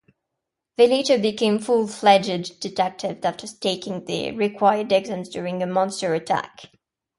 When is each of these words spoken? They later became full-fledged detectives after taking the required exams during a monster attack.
They 0.77 0.87
later 0.87 1.19
became 1.19 1.59
full-fledged 1.59 2.59
detectives 2.59 3.23
after 3.23 3.45
taking 3.45 4.05
the 4.05 4.31
required 4.31 4.91
exams 4.91 5.29
during 5.29 5.61
a 5.61 5.67
monster 5.67 6.15
attack. 6.15 6.71